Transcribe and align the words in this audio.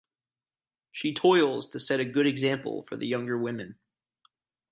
She 0.91 1.13
toils 1.13 1.69
to 1.69 1.79
set 1.79 1.99
a 1.99 2.05
good 2.05 2.25
example 2.25 2.81
for 2.81 2.97
the 2.97 3.05
younger 3.05 3.37
women. 3.37 3.77